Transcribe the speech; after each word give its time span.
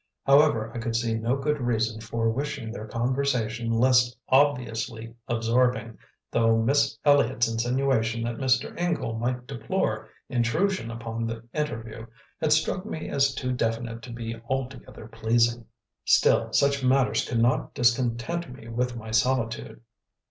However, 0.25 0.71
I 0.73 0.79
could 0.79 0.95
see 0.95 1.13
no 1.13 1.35
good 1.35 1.61
reason 1.61 2.01
for 2.01 2.27
wishing 2.27 2.71
their 2.71 2.87
conversation 2.87 3.69
less 3.71 4.15
obviously 4.29 5.13
absorbing, 5.27 5.99
though 6.31 6.57
Miss 6.59 6.97
Elliott's 7.05 7.47
insinuation 7.47 8.23
that 8.23 8.37
Mr. 8.39 8.75
Ingle 8.79 9.13
might 9.19 9.45
deplore 9.45 10.09
intrusion 10.27 10.89
upon 10.89 11.27
the 11.27 11.43
interview 11.53 12.07
had 12.41 12.51
struck 12.51 12.83
me 12.83 13.09
as 13.09 13.35
too 13.35 13.51
definite 13.53 14.01
to 14.01 14.11
be 14.11 14.35
altogether 14.49 15.07
pleasing. 15.07 15.67
Still, 16.03 16.51
such 16.51 16.83
matters 16.83 17.23
could 17.29 17.37
not 17.37 17.75
discontent 17.75 18.51
me 18.51 18.69
with 18.69 18.95
my 18.97 19.11
solitude. 19.11 19.81